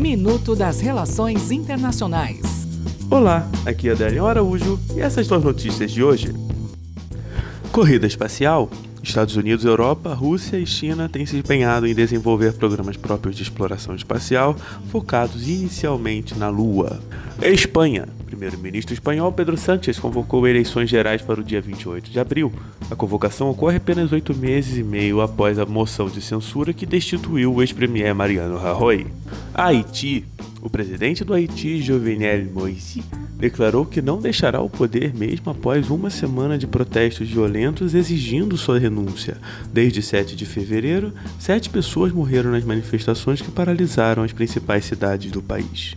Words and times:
Minuto 0.00 0.56
das 0.56 0.80
Relações 0.80 1.50
Internacionais. 1.50 2.40
Olá, 3.10 3.46
aqui 3.66 3.90
é 3.90 3.92
Adélio 3.92 4.24
Araújo 4.24 4.80
e 4.96 5.00
essas 5.00 5.26
são 5.26 5.36
as 5.36 5.44
notícias 5.44 5.90
de 5.90 6.02
hoje. 6.02 6.34
Corrida 7.70 8.06
espacial. 8.06 8.70
Estados 9.02 9.36
Unidos, 9.36 9.66
Europa, 9.66 10.14
Rússia 10.14 10.56
e 10.56 10.66
China 10.66 11.06
têm 11.06 11.26
se 11.26 11.36
empenhado 11.36 11.86
em 11.86 11.94
desenvolver 11.94 12.54
programas 12.54 12.96
próprios 12.96 13.36
de 13.36 13.42
exploração 13.42 13.94
espacial 13.94 14.56
focados 14.90 15.46
inicialmente 15.46 16.34
na 16.34 16.48
Lua. 16.48 16.98
Espanha. 17.42 18.06
Primeiro-ministro 18.26 18.92
espanhol 18.92 19.32
Pedro 19.32 19.56
Sánchez 19.56 19.98
convocou 19.98 20.46
eleições 20.46 20.90
gerais 20.90 21.22
para 21.22 21.40
o 21.40 21.44
dia 21.44 21.60
28 21.60 22.10
de 22.10 22.20
abril. 22.20 22.52
A 22.90 22.94
convocação 22.94 23.48
ocorre 23.48 23.78
apenas 23.78 24.12
oito 24.12 24.36
meses 24.36 24.76
e 24.76 24.82
meio 24.82 25.22
após 25.22 25.58
a 25.58 25.64
moção 25.64 26.06
de 26.06 26.20
censura 26.20 26.74
que 26.74 26.84
destituiu 26.84 27.54
o 27.54 27.62
ex-premier 27.62 28.14
Mariano 28.14 28.58
Rajoy. 28.58 29.06
Haiti. 29.54 30.26
O 30.60 30.68
presidente 30.68 31.24
do 31.24 31.32
Haiti, 31.32 31.80
Jovenel 31.80 32.44
Moïse, 32.52 33.02
declarou 33.38 33.86
que 33.86 34.02
não 34.02 34.20
deixará 34.20 34.60
o 34.60 34.68
poder 34.68 35.14
mesmo 35.14 35.50
após 35.50 35.88
uma 35.88 36.10
semana 36.10 36.58
de 36.58 36.66
protestos 36.66 37.26
violentos 37.30 37.94
exigindo 37.94 38.58
sua 38.58 38.78
renúncia. 38.78 39.38
Desde 39.72 40.02
7 40.02 40.36
de 40.36 40.44
fevereiro, 40.44 41.14
sete 41.38 41.70
pessoas 41.70 42.12
morreram 42.12 42.50
nas 42.50 42.64
manifestações 42.64 43.40
que 43.40 43.50
paralisaram 43.50 44.22
as 44.22 44.32
principais 44.34 44.84
cidades 44.84 45.32
do 45.32 45.40
país. 45.40 45.96